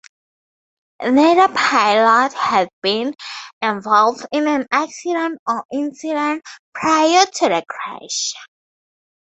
Neither 1.03 1.53
pilot 1.53 2.33
had 2.33 2.67
been 2.81 3.13
involved 3.61 4.25
in 4.31 4.47
an 4.47 4.65
accident 4.71 5.39
or 5.47 5.63
incident 5.71 6.41
prior 6.73 7.23
to 7.23 7.49
the 7.49 7.63
crash. 7.69 8.33